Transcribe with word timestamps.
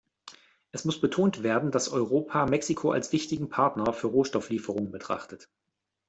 Es 0.71 0.83
muss 0.83 0.99
betont 0.99 1.43
werden, 1.43 1.69
dass 1.69 1.87
Europa 1.89 2.47
Mexiko 2.47 2.89
als 2.89 3.11
wichtigen 3.13 3.49
Partner 3.49 3.93
für 3.93 4.07
Rohstofflieferungen 4.07 4.91
betrachtet. 4.91 5.47